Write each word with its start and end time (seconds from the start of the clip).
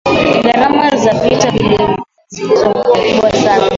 gharama 0.43 0.89
za 0.95 1.13
vita 1.13 1.49
hivyo 1.51 1.97
zilikuwa 2.27 2.73
kubwa 2.83 3.31
sana 3.33 3.69